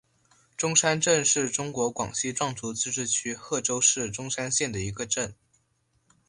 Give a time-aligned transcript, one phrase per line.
[0.57, 5.35] 钟山镇是中国广西壮族自治区贺州市钟山县的一个镇。